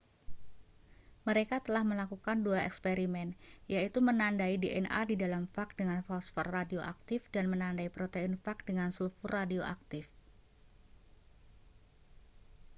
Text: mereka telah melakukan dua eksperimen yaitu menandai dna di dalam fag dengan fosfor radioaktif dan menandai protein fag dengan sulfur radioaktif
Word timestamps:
mereka 1.29 1.55
telah 1.65 1.83
melakukan 1.91 2.37
dua 2.45 2.59
eksperimen 2.69 3.29
yaitu 3.73 3.99
menandai 4.09 4.53
dna 4.63 4.99
di 5.09 5.13
dalam 5.23 5.43
fag 5.53 5.69
dengan 5.79 5.99
fosfor 6.07 6.45
radioaktif 6.57 7.21
dan 7.35 7.45
menandai 7.53 7.89
protein 7.95 8.33
fag 8.43 8.57
dengan 8.69 8.89
sulfur 8.97 9.29
radioaktif 9.39 10.05